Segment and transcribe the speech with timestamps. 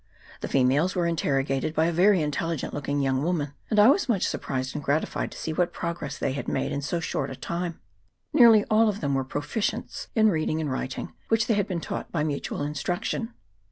[0.39, 4.25] The females were interrogated by a very intelligent looking young woman; and I was much
[4.25, 7.79] surprised and gratified to see what progress they had made in so short a time.
[8.33, 11.81] Nearly all of them were pro ficients in reading and writing, which they had been
[11.81, 13.35] taught by mutual instruction.